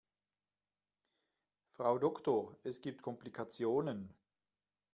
[1.73, 4.11] Frau Doktor, es gibt Komplikationen.